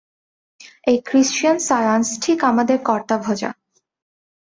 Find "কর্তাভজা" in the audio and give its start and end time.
2.85-3.51